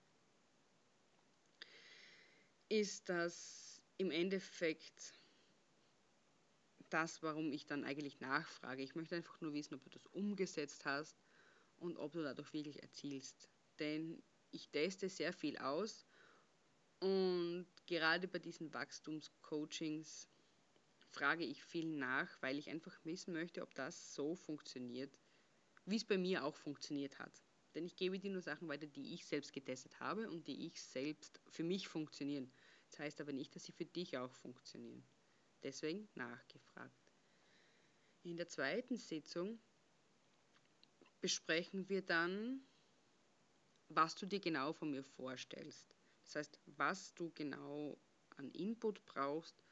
ist 2.68 3.08
das 3.08 3.82
im 3.96 4.10
Endeffekt 4.10 5.14
das, 6.90 7.22
warum 7.22 7.52
ich 7.52 7.66
dann 7.66 7.84
eigentlich 7.84 8.20
nachfrage. 8.20 8.82
Ich 8.82 8.94
möchte 8.94 9.16
einfach 9.16 9.40
nur 9.40 9.52
wissen, 9.52 9.74
ob 9.74 9.82
du 9.84 9.90
das 9.90 10.06
umgesetzt 10.06 10.84
hast 10.84 11.16
und 11.76 11.96
ob 11.96 12.12
du 12.12 12.22
dadurch 12.22 12.52
wirklich 12.52 12.82
erzielst. 12.82 13.48
Denn 13.78 14.22
ich 14.50 14.68
teste 14.70 15.08
sehr 15.08 15.32
viel 15.32 15.58
aus 15.58 16.06
und 17.00 17.66
gerade 17.86 18.26
bei 18.26 18.38
diesen 18.38 18.72
Wachstumscoachings 18.74 20.28
frage 21.10 21.44
ich 21.44 21.62
viel 21.62 21.96
nach, 21.96 22.40
weil 22.42 22.58
ich 22.58 22.70
einfach 22.70 23.04
wissen 23.04 23.32
möchte, 23.32 23.62
ob 23.62 23.74
das 23.74 24.14
so 24.14 24.34
funktioniert, 24.34 25.16
wie 25.84 25.96
es 25.96 26.04
bei 26.04 26.18
mir 26.18 26.44
auch 26.44 26.56
funktioniert 26.56 27.18
hat. 27.18 27.42
Denn 27.78 27.86
ich 27.86 27.94
gebe 27.94 28.18
dir 28.18 28.32
nur 28.32 28.42
Sachen 28.42 28.66
weiter, 28.66 28.88
die 28.88 29.14
ich 29.14 29.24
selbst 29.24 29.52
getestet 29.52 30.00
habe 30.00 30.28
und 30.28 30.48
die 30.48 30.66
ich 30.66 30.82
selbst 30.82 31.40
für 31.46 31.62
mich 31.62 31.86
funktionieren. 31.86 32.50
Das 32.90 32.98
heißt 32.98 33.20
aber 33.20 33.32
nicht, 33.32 33.54
dass 33.54 33.66
sie 33.66 33.70
für 33.70 33.84
dich 33.84 34.18
auch 34.18 34.32
funktionieren. 34.32 35.06
Deswegen 35.62 36.08
nachgefragt. 36.16 37.12
In 38.24 38.36
der 38.36 38.48
zweiten 38.48 38.96
Sitzung 38.96 39.60
besprechen 41.20 41.88
wir 41.88 42.02
dann, 42.02 42.66
was 43.86 44.16
du 44.16 44.26
dir 44.26 44.40
genau 44.40 44.72
von 44.72 44.90
mir 44.90 45.04
vorstellst. 45.04 45.94
Das 46.24 46.34
heißt, 46.34 46.58
was 46.66 47.14
du 47.14 47.30
genau 47.30 47.96
an 48.30 48.50
Input 48.50 49.04
brauchst, 49.04 49.62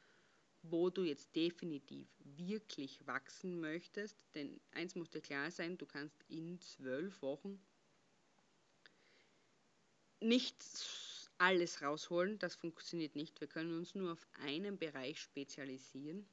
wo 0.61 0.89
du 0.89 1.03
jetzt 1.03 1.35
definitiv 1.35 2.07
wirklich 2.19 3.05
wachsen 3.05 3.59
möchtest. 3.59 4.33
Denn 4.33 4.61
eins 4.71 4.95
muss 4.95 5.09
dir 5.09 5.19
klar 5.19 5.51
sein, 5.51 5.77
du 5.77 5.85
kannst 5.85 6.23
in 6.29 6.61
zwölf 6.61 7.21
Wochen 7.21 7.61
nicht 10.19 10.63
alles 11.37 11.81
rausholen. 11.81 12.39
Das 12.39 12.55
funktioniert 12.55 13.15
nicht. 13.15 13.39
Wir 13.39 13.47
können 13.47 13.77
uns 13.77 13.95
nur 13.95 14.13
auf 14.13 14.27
einen 14.33 14.77
Bereich 14.77 15.19
spezialisieren. 15.19 16.27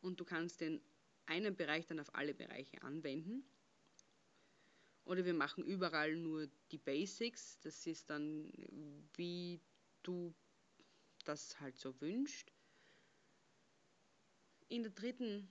Und 0.00 0.20
du 0.20 0.24
kannst 0.24 0.60
den 0.60 0.80
einen 1.26 1.56
Bereich 1.56 1.86
dann 1.86 2.00
auf 2.00 2.14
alle 2.14 2.34
Bereiche 2.34 2.82
anwenden. 2.82 3.44
Oder 5.04 5.24
wir 5.24 5.34
machen 5.34 5.64
überall 5.64 6.14
nur 6.16 6.48
die 6.70 6.78
Basics. 6.78 7.58
Das 7.60 7.86
ist 7.86 8.10
dann, 8.10 8.52
wie 9.16 9.60
du 10.02 10.34
das 11.24 11.60
halt 11.60 11.78
so 11.78 12.00
wünschst. 12.00 12.52
In 14.68 14.82
der 14.82 14.92
dritten 14.92 15.48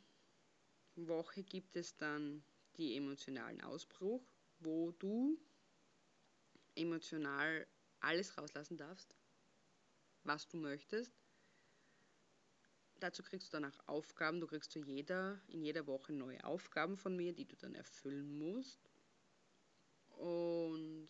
Woche 0.96 1.44
gibt 1.44 1.76
es 1.76 1.96
dann 1.98 2.44
die 2.78 2.96
emotionalen 2.96 3.62
Ausbruch, 3.62 4.24
wo 4.60 4.92
du 4.92 5.38
emotional 6.80 7.68
alles 8.00 8.38
rauslassen 8.38 8.78
darfst, 8.78 9.16
was 10.24 10.48
du 10.48 10.58
möchtest. 10.58 11.14
Dazu 13.00 13.24
kriegst 13.24 13.48
du 13.48 13.52
danach 13.52 13.80
Aufgaben. 13.88 14.42
Du 14.42 14.48
kriegst 14.48 14.72
zu 14.72 14.80
jeder, 14.80 15.40
in 15.48 15.64
jeder 15.64 15.88
Woche 15.88 16.12
neue 16.14 16.44
Aufgaben 16.44 16.98
von 16.98 17.16
mir, 17.16 17.34
die 17.34 17.46
du 17.46 17.56
dann 17.56 17.76
erfüllen 17.76 18.38
musst. 18.38 18.90
Und 20.10 21.10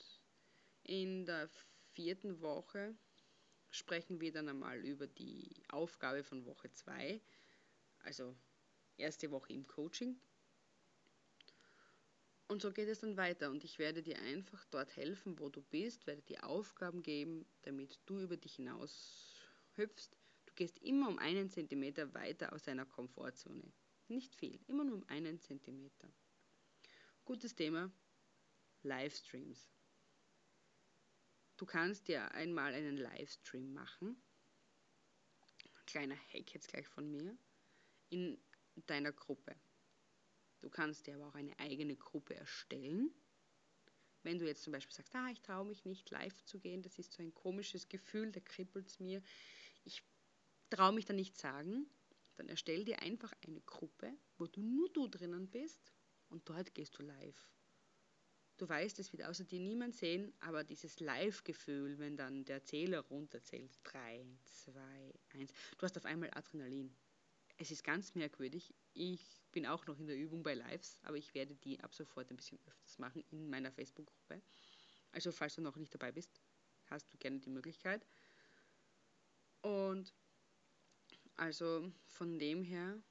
in 0.84 1.26
der 1.26 1.50
vierten 1.94 2.42
Woche 2.42 2.96
sprechen 3.72 4.22
wir 4.22 4.32
dann 4.32 4.50
einmal 4.50 4.80
über 4.86 5.08
die 5.08 5.64
Aufgabe 5.70 6.24
von 6.24 6.46
Woche 6.46 6.72
2, 6.72 7.22
also 8.00 8.36
erste 8.98 9.32
Woche 9.32 9.54
im 9.54 9.66
Coaching. 9.66 10.20
Und 12.50 12.64
so 12.64 12.72
geht 12.72 12.90
es 12.90 13.02
dann 13.02 13.16
weiter 13.16 13.52
und 13.52 13.64
ich 13.64 13.78
werde 13.78 14.02
dir 14.02 14.18
einfach 14.18 14.66
dort 14.72 14.96
helfen, 14.96 15.38
wo 15.38 15.50
du 15.50 15.62
bist, 15.62 16.08
werde 16.08 16.24
dir 16.24 16.44
Aufgaben 16.44 17.04
geben, 17.04 17.46
damit 17.62 18.00
du 18.08 18.20
über 18.20 18.38
dich 18.38 18.56
hinaus 18.56 19.36
hüpfst. 19.76 20.18
Du 20.48 20.56
gehst 20.56 20.80
immer 20.80 21.10
um 21.10 21.20
einen 21.20 21.52
Zentimeter 21.52 22.12
weiter 22.16 22.52
aus 22.52 22.64
deiner 22.64 22.88
Komfortzone. 22.88 23.72
Nicht 24.08 24.34
viel, 24.34 24.60
immer 24.66 24.84
nur 24.84 24.96
um 24.96 25.08
einen 25.10 25.40
Zentimeter. 25.40 26.12
Gutes 27.24 27.54
Thema, 27.54 27.92
Livestreams. 28.82 29.70
Du 31.56 31.68
kannst 31.68 32.08
dir 32.08 32.32
einmal 32.32 32.74
einen 32.74 32.98
Livestream 32.98 33.74
machen. 33.74 34.20
Kleiner 35.86 36.18
Hack 36.34 36.52
jetzt 36.56 36.70
gleich 36.70 36.88
von 36.88 37.12
mir. 37.12 37.38
In 38.10 38.42
deiner 38.88 39.12
Gruppe. 39.12 39.56
Du 40.62 40.70
kannst 40.70 41.08
dir 41.08 41.16
aber 41.16 41.28
auch 41.28 41.36
eine 41.36 41.58
eigene 41.60 41.96
Gruppe 41.96 42.36
erstellen. 42.36 43.12
Wenn 44.24 44.38
du 44.38 44.46
jetzt 44.46 44.64
zum 44.64 44.74
Beispiel 44.74 44.94
sagst, 44.94 45.16
ah, 45.16 45.30
ich 45.32 45.42
traue 45.42 45.66
mich 45.66 45.86
nicht 45.86 46.10
live 46.10 46.44
zu 46.44 46.60
gehen, 46.60 46.82
das 46.82 47.00
ist 47.00 47.14
so 47.14 47.24
ein 47.24 47.34
komisches 47.34 47.88
Gefühl, 47.88 48.32
da 48.32 48.42
kribbelt 48.42 48.88
es 48.88 49.00
mir, 49.00 49.22
ich 49.86 50.04
traue 50.70 50.94
mich 50.94 51.06
da 51.06 51.14
nicht 51.14 51.38
sagen, 51.38 51.90
dann 52.36 52.50
erstell 52.50 52.84
dir 52.84 53.00
einfach 53.00 53.34
eine 53.46 53.62
Gruppe, 53.62 54.14
wo 54.38 54.48
du 54.48 54.62
nur 54.62 54.90
du 54.90 55.08
drinnen 55.08 55.50
bist 55.50 55.94
und 56.30 56.48
dort 56.50 56.74
gehst 56.74 56.98
du 57.00 57.04
live. 57.04 57.50
Du 58.58 58.68
weißt, 58.68 59.00
es 59.00 59.14
wird 59.14 59.24
außer 59.24 59.46
dir 59.46 59.62
niemand 59.62 59.96
sehen, 59.96 60.34
aber 60.42 60.66
dieses 60.66 61.00
Live-Gefühl, 61.00 61.98
wenn 61.98 62.18
dann 62.18 62.44
der 62.44 62.62
Zähler 62.66 63.00
runterzählt, 63.00 63.72
3, 63.84 64.26
2, 64.44 65.14
1, 65.30 65.54
du 65.78 65.82
hast 65.82 65.98
auf 65.98 66.04
einmal 66.04 66.30
Adrenalin. 66.34 66.94
Es 67.56 67.72
ist 67.72 67.86
ganz 67.86 68.16
merkwürdig. 68.16 68.74
Ich 69.02 69.42
bin 69.54 69.66
auch 69.66 69.86
noch 69.88 69.98
in 69.98 70.08
der 70.08 70.18
Übung 70.18 70.44
bei 70.44 70.56
Lives, 70.56 71.00
aber 71.04 71.16
ich 71.16 71.34
werde 71.34 71.56
die 71.56 71.80
ab 71.80 71.96
sofort 71.96 72.30
ein 72.30 72.36
bisschen 72.36 72.60
öfters 72.68 73.00
machen 73.00 73.24
in 73.30 73.50
meiner 73.50 73.72
Facebook-Gruppe. 73.72 74.42
Also 75.14 75.32
falls 75.32 75.56
du 75.56 75.62
noch 75.62 75.78
nicht 75.78 75.94
dabei 75.94 76.12
bist, 76.12 76.42
hast 76.88 77.14
du 77.14 77.18
gerne 77.18 77.40
die 77.40 77.50
Möglichkeit. 77.50 78.06
Und 79.62 80.14
also 81.38 81.90
von 82.08 82.40
dem 82.40 82.62
her, 82.62 83.02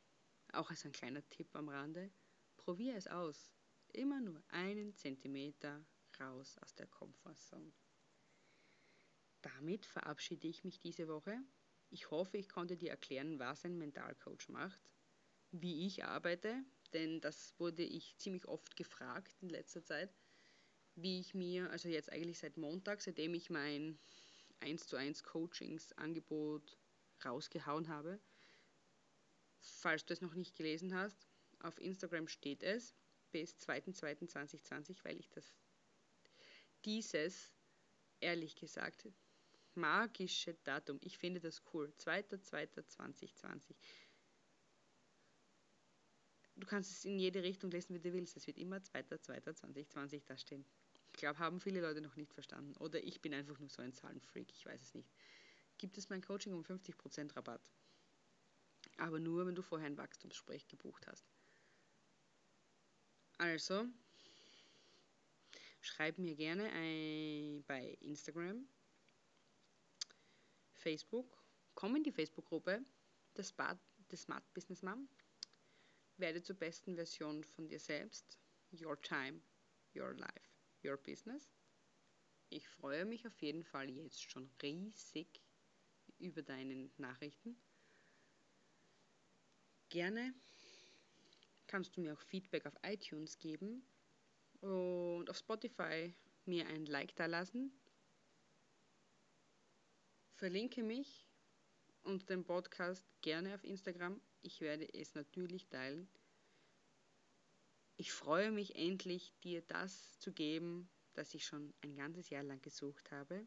auch 0.53 0.68
als 0.68 0.85
ein 0.85 0.92
kleiner 0.92 1.27
Tipp 1.31 1.48
am 1.57 1.70
Rande, 1.70 2.11
probiere 2.59 2.98
es 2.98 3.07
aus 3.07 3.51
immer 3.94 4.20
nur 4.20 4.44
einen 4.48 4.94
Zentimeter 4.94 5.83
raus 6.20 6.59
aus 6.59 6.74
der 6.74 6.87
Komfortzone. 6.88 7.72
Damit 9.40 9.87
verabschiede 9.87 10.48
ich 10.48 10.64
mich 10.64 10.81
diese 10.81 11.09
Woche. 11.09 11.40
Ich 11.88 12.11
hoffe, 12.11 12.37
ich 12.37 12.51
konnte 12.51 12.77
dir 12.77 12.90
erklären, 12.90 13.38
was 13.38 13.64
ein 13.64 13.79
Mentalcoach 13.79 14.51
macht, 14.51 14.90
wie 15.53 15.87
ich 15.87 16.05
arbeite, 16.05 16.63
denn 16.93 17.21
das 17.21 17.55
wurde 17.59 17.83
ich 17.83 18.17
ziemlich 18.19 18.47
oft 18.47 18.77
gefragt 18.77 19.37
in 19.41 19.49
letzter 19.49 19.83
Zeit, 19.85 20.15
wie 20.95 21.21
ich 21.21 21.35
mir, 21.35 21.71
also 21.71 21.89
jetzt 21.89 22.11
eigentlich 22.11 22.39
seit 22.39 22.57
Montag, 22.57 23.01
seitdem 23.01 23.35
ich 23.35 23.51
mein 23.51 23.99
1 24.61 24.87
zu 24.87 24.97
1 24.97 25.23
Coachingsangebot 25.23 26.79
rausgehauen 27.25 27.89
habe. 27.89 28.21
Falls 29.61 30.05
du 30.05 30.13
es 30.13 30.21
noch 30.21 30.35
nicht 30.35 30.57
gelesen 30.57 30.95
hast, 30.95 31.29
auf 31.61 31.81
Instagram 31.81 32.29
steht 32.29 32.63
es 32.63 32.95
bis 33.31 33.57
2.2.2020, 33.59 35.05
weil 35.05 35.19
ich 35.19 35.29
das 35.31 35.53
dieses, 36.85 37.53
ehrlich 38.21 38.57
gesagt, 38.57 39.09
magische 39.75 40.55
Datum, 40.65 40.99
ich 41.03 41.19
finde 41.19 41.41
das 41.41 41.63
cool, 41.73 41.93
2.2.2020. 41.99 43.75
Du 46.59 46.66
kannst 46.66 46.90
es 46.90 47.05
in 47.05 47.21
jede 47.21 47.42
Richtung 47.42 47.71
lesen, 47.71 47.94
wie 47.94 48.01
du 48.01 48.12
willst. 48.12 48.37
Es 48.37 48.47
wird 48.49 48.59
immer 48.59 48.79
2.2.2020 48.79 50.23
da 50.27 50.37
stehen. 50.37 50.64
Ich 51.12 51.21
glaube, 51.21 51.38
haben 51.38 51.61
viele 51.61 51.81
Leute 51.81 52.01
noch 52.01 52.16
nicht 52.16 52.35
verstanden. 52.35 52.77
Oder 52.79 53.03
ich 53.03 53.21
bin 53.21 53.33
einfach 53.33 53.59
nur 53.61 53.68
so 53.68 53.81
ein 53.81 53.92
Zahlenfreak, 53.92 54.51
ich 54.53 54.66
weiß 54.66 54.83
es 54.83 54.94
nicht. 54.94 55.09
Gibt 55.79 55.97
es 55.99 56.09
mein 56.09 56.21
Coaching 56.21 56.53
um 56.53 56.62
50% 56.62 57.37
Rabatt. 57.37 57.62
Aber 58.97 59.21
nur, 59.21 59.47
wenn 59.47 59.55
du 59.55 59.62
vorher 59.62 59.87
ein 59.87 59.97
Wachstumssprech 59.97 60.66
gebucht 60.66 61.07
hast. 61.07 61.25
Also, 63.38 63.87
schreib 65.81 66.18
mir 66.18 66.35
gerne 66.35 67.62
bei 67.68 67.97
Instagram, 68.01 68.68
Facebook, 70.75 71.40
komm 71.75 71.94
in 71.94 72.03
die 72.03 72.11
Facebook-Gruppe 72.11 72.85
des, 73.37 73.55
des 74.11 74.23
Smart 74.23 74.55
Business 74.55 74.83
Mom, 74.83 75.09
werde 76.18 76.42
zur 76.42 76.57
besten 76.57 76.94
Version 76.94 77.44
von 77.44 77.68
dir 77.68 77.78
selbst, 77.78 78.38
Your 78.72 79.00
Time, 79.00 79.40
Your 79.94 80.14
Life, 80.14 80.50
Your 80.85 80.96
Business. 80.96 81.50
Ich 82.50 82.68
freue 82.68 83.04
mich 83.04 83.26
auf 83.26 83.40
jeden 83.42 83.64
Fall 83.64 83.90
jetzt 83.90 84.22
schon 84.22 84.50
riesig 84.62 85.42
über 86.18 86.42
deine 86.42 86.90
Nachrichten. 86.96 87.57
Gerne 89.90 90.35
kannst 91.66 91.96
du 91.96 92.00
mir 92.00 92.14
auch 92.14 92.20
Feedback 92.20 92.66
auf 92.66 92.74
iTunes 92.83 93.38
geben 93.38 93.87
und 94.61 95.28
auf 95.28 95.37
Spotify 95.37 96.14
mir 96.46 96.66
ein 96.66 96.87
Like 96.87 97.14
da 97.16 97.26
lassen. 97.26 97.72
Verlinke 100.35 100.83
mich 100.83 101.28
und 102.03 102.29
den 102.29 102.45
Podcast 102.45 103.05
gerne 103.21 103.55
auf 103.55 103.65
Instagram. 103.65 104.21
Ich 104.43 104.61
werde 104.61 104.93
es 104.93 105.15
natürlich 105.15 105.69
teilen. 105.69 106.09
Ich 107.97 108.13
freue 108.13 108.53
mich 108.53 108.77
endlich, 108.77 109.35
dir 109.43 109.63
das 109.63 110.19
zu 110.21 110.33
geben, 110.33 110.89
das 111.15 111.35
ich 111.35 111.45
schon 111.45 111.75
ein 111.83 111.97
ganzes 111.97 112.31
Jahr 112.31 112.45
lang 112.45 112.63
gesucht 112.63 113.11
habe. 113.11 113.47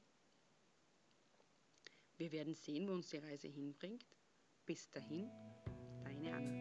Wir 2.17 2.31
werden 2.31 2.53
sehen, 2.53 2.87
wo 2.87 2.91
uns 2.93 3.09
die 3.09 3.17
Reise 3.17 3.47
hinbringt. 3.47 4.05
Bis 4.65 4.89
dahin, 4.91 5.29
deine 6.03 6.35
Anna. 6.35 6.60